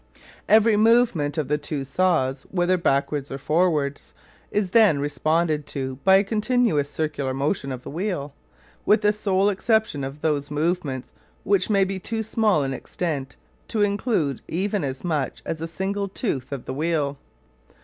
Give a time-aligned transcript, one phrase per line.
[0.49, 4.15] Every movement of the two saws whether backwards or forwards
[4.49, 8.33] is then responded to by a continuous circular motion of the wheel,
[8.83, 13.35] with the sole exception of those movements which may be too small in extent
[13.67, 17.19] to include even as much as a single tooth of the wheel.